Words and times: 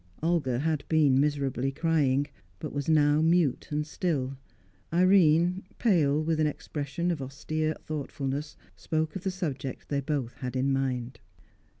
Olga 0.23 0.57
had 0.57 0.83
been 0.89 1.19
miserably 1.19 1.71
crying, 1.71 2.25
but 2.57 2.73
was 2.73 2.89
now 2.89 3.21
mute 3.21 3.67
and 3.69 3.85
still; 3.85 4.35
Irene, 4.91 5.61
pale, 5.77 6.23
with 6.23 6.39
an 6.39 6.47
expression 6.47 7.11
of 7.11 7.21
austere 7.21 7.75
thoughtfulness, 7.85 8.57
spoke 8.75 9.15
of 9.15 9.21
the 9.21 9.29
subject 9.29 9.89
they 9.89 10.01
both 10.01 10.33
had 10.37 10.55
in 10.55 10.73
mind. 10.73 11.19